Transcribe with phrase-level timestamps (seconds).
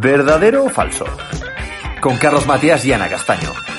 [0.00, 1.04] ¿Verdadero o falso?
[2.00, 3.69] Con Carlos Matías y Ana Castaño.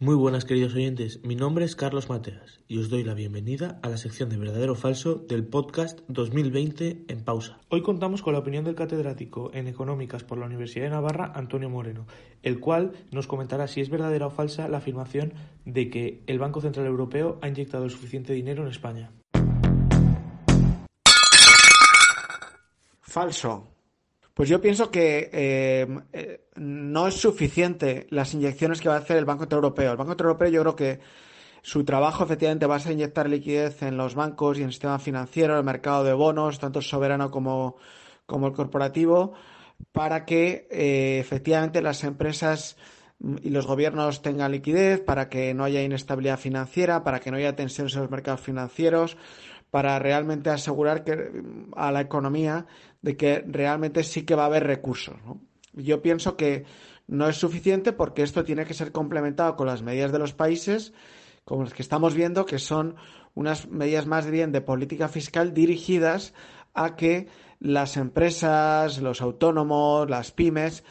[0.00, 3.88] Muy buenas queridos oyentes, mi nombre es Carlos Mateas y os doy la bienvenida a
[3.88, 7.60] la sección de verdadero o falso del podcast 2020 en pausa.
[7.68, 11.70] Hoy contamos con la opinión del catedrático en económicas por la Universidad de Navarra, Antonio
[11.70, 12.08] Moreno,
[12.42, 15.32] el cual nos comentará si es verdadera o falsa la afirmación
[15.64, 19.12] de que el Banco Central Europeo ha inyectado suficiente dinero en España.
[23.00, 23.73] Falso.
[24.34, 29.16] Pues yo pienso que eh, eh, no es suficiente las inyecciones que va a hacer
[29.16, 29.92] el Banco Central Europeo.
[29.92, 31.00] El Banco Europeo yo creo que
[31.62, 34.98] su trabajo efectivamente va a ser inyectar liquidez en los bancos y en el sistema
[34.98, 37.76] financiero, en el mercado de bonos, tanto el soberano como,
[38.26, 39.34] como el corporativo,
[39.92, 42.76] para que eh, efectivamente las empresas
[43.40, 47.54] y los gobiernos tengan liquidez, para que no haya inestabilidad financiera, para que no haya
[47.54, 49.16] tensiones en los mercados financieros,
[49.74, 51.32] para realmente asegurar que
[51.74, 52.64] a la economía
[53.02, 55.16] de que realmente sí que va a haber recursos.
[55.72, 56.64] Yo pienso que
[57.08, 60.92] no es suficiente porque esto tiene que ser complementado con las medidas de los países,
[61.44, 62.94] como las que estamos viendo, que son
[63.34, 66.34] unas medidas más bien de política fiscal dirigidas
[66.72, 67.26] a que
[67.58, 70.84] las empresas, los autónomos, las pymes,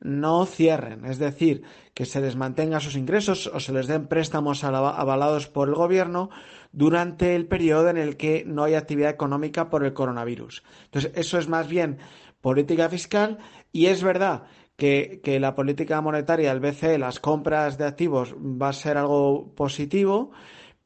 [0.00, 1.62] no cierren, es decir,
[1.94, 6.30] que se les mantengan sus ingresos o se les den préstamos avalados por el gobierno
[6.72, 10.62] durante el periodo en el que no hay actividad económica por el coronavirus.
[10.84, 11.98] Entonces, eso es más bien
[12.40, 13.38] política fiscal
[13.72, 14.44] y es verdad
[14.80, 20.32] que, la política monetaria, el BCE, las compras de activos va a ser algo positivo,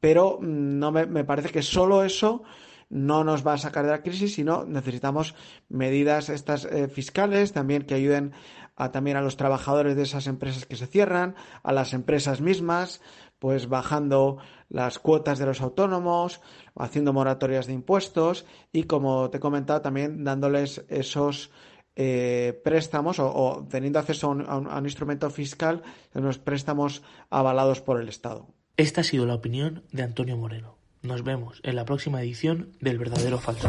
[0.01, 2.43] pero mm, no me, parece que solo eso
[2.91, 5.34] no nos va a sacar de la crisis, sino necesitamos
[5.69, 8.33] medidas estas eh, fiscales también que ayuden
[8.77, 13.00] a, también a los trabajadores de esas empresas que se cierran, a las empresas mismas,
[13.39, 16.41] pues bajando las cuotas de los autónomos,
[16.77, 21.50] haciendo moratorias de impuestos y, como te he comentado, también dándoles esos
[21.97, 25.82] eh, préstamos o, teniendo acceso a un, instrumento fiscal,
[26.15, 28.49] unos préstamos avalados por el Estado.
[28.76, 30.76] Esta ha sido la opinión de Antonio Moreno.
[31.03, 33.69] Nos vemos en la próxima edición del Verdadero Falso.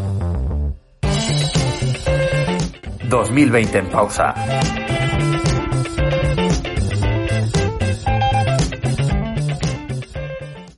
[3.09, 4.33] 2020 en pausa.